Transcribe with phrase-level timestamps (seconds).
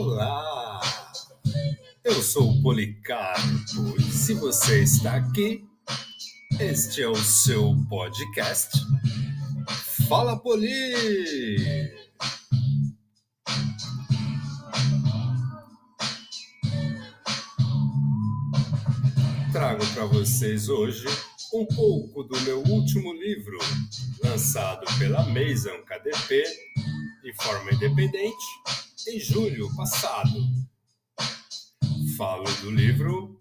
[0.00, 0.80] Olá!
[2.04, 5.66] Eu sou o Policarpo e se você está aqui,
[6.60, 8.78] este é o seu podcast.
[10.08, 10.70] Fala Poli!
[19.50, 21.08] Trago para vocês hoje
[21.52, 23.58] um pouco do meu último livro,
[24.22, 26.44] lançado pela Mason KDP
[27.24, 30.38] de forma independente em julho passado.
[32.18, 33.40] Falo do livro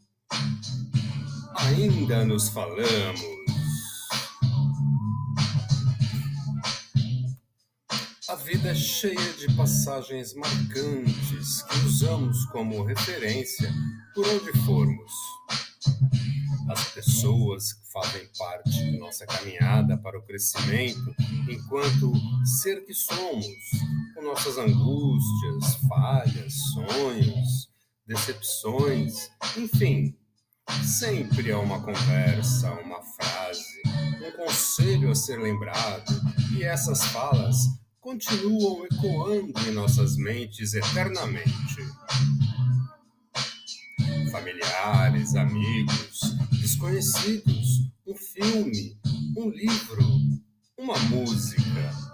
[1.55, 3.21] Ainda Nos Falamos.
[8.29, 13.73] A vida é cheia de passagens marcantes que usamos como referência
[14.15, 15.11] por onde formos
[16.69, 21.15] as pessoas que fazem parte de nossa caminhada para o crescimento
[21.49, 22.11] enquanto
[22.61, 23.47] ser que somos,
[24.17, 27.69] com nossas angústias, falhas, sonhos,
[28.07, 30.17] decepções, enfim.
[30.83, 33.81] Sempre há uma conversa, uma frase,
[34.25, 36.11] um conselho a ser lembrado,
[36.57, 37.57] e essas falas
[38.01, 41.77] continuam ecoando em nossas mentes eternamente
[44.31, 46.19] familiares, amigos,
[46.59, 48.99] desconhecidos, um filme,
[49.37, 50.01] um livro,
[50.77, 52.06] uma música.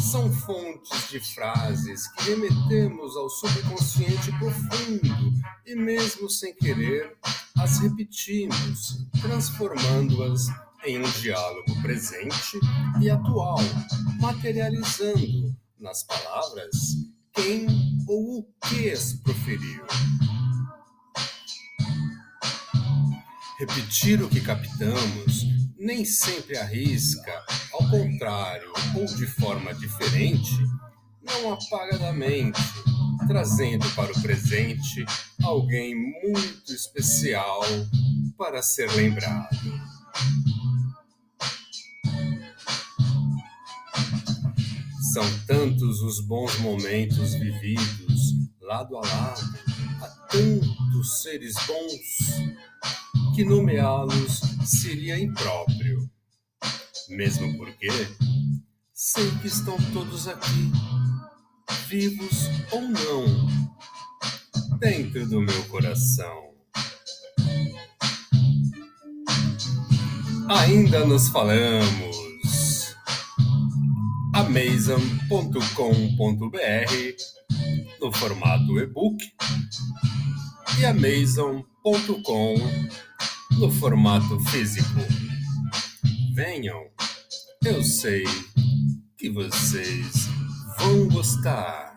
[0.00, 5.32] São fontes de frases que remetemos ao subconsciente profundo
[5.66, 7.16] e, mesmo sem querer,
[7.58, 10.46] as repetimos, transformando-as
[10.84, 12.58] em um diálogo presente
[13.00, 13.58] e atual,
[14.20, 16.96] materializando nas palavras
[17.32, 17.66] quem
[18.08, 19.84] ou o que as proferiu.
[23.58, 25.44] Repetir o que captamos
[25.78, 27.44] nem sempre arrisca,
[27.90, 30.56] contrário, ou de forma diferente,
[31.22, 32.60] não apaga da mente,
[33.26, 35.04] trazendo para o presente
[35.42, 37.62] alguém muito especial
[38.38, 39.50] para ser lembrado.
[45.12, 48.10] São tantos os bons momentos vividos
[48.70, 49.58] lado a lado,
[50.00, 56.08] a tantos seres bons que nomeá-los seria impróprio.
[57.10, 57.88] Mesmo porque
[58.94, 60.70] sei que estão todos aqui,
[61.88, 63.48] vivos ou não,
[64.78, 66.50] dentro do meu coração.
[70.48, 72.20] Ainda nos falamos.
[74.34, 75.60] Amazon.com.br
[78.00, 79.16] no formato e-book
[80.78, 82.54] e Amazon.com
[83.58, 85.00] no formato físico.
[86.34, 86.90] Venham,
[87.62, 88.24] eu sei
[89.18, 90.26] que vocês
[90.78, 91.89] vão gostar.